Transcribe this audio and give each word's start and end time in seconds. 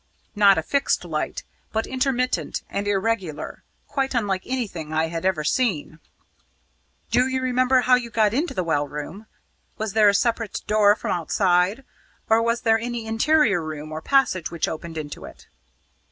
Not 0.35 0.57
a 0.57 0.63
fixed 0.63 1.05
light, 1.05 1.43
but 1.71 1.85
intermittent 1.85 2.63
and 2.71 2.87
irregular 2.87 3.61
quite 3.85 4.15
unlike 4.15 4.41
anything 4.47 4.91
I 4.91 5.09
had 5.09 5.25
ever 5.25 5.43
seen." 5.43 5.99
"Do 7.11 7.27
you 7.27 7.39
remember 7.39 7.81
how 7.81 7.93
you 7.93 8.09
got 8.09 8.33
into 8.33 8.55
the 8.55 8.63
well 8.63 8.87
room? 8.87 9.27
Was 9.77 9.93
there 9.93 10.09
a 10.09 10.15
separate 10.15 10.61
door 10.65 10.95
from 10.95 11.11
outside, 11.11 11.83
or 12.31 12.41
was 12.41 12.61
there 12.61 12.79
any 12.79 13.05
interior 13.05 13.61
room 13.61 13.91
or 13.91 14.01
passage 14.01 14.49
which 14.49 14.67
opened 14.67 14.97
into 14.97 15.23
it?" 15.25 15.47